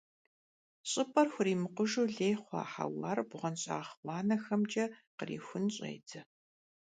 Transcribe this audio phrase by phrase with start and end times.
[0.91, 4.85] ЩIыпIэр хуримыкъужу лей хъуа хьэуар бгъуэнщIагъ гъуанэхэмкIэ
[5.17, 6.19] кърихун щIедзэ.